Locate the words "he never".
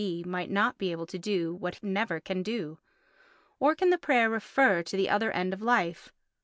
1.75-2.19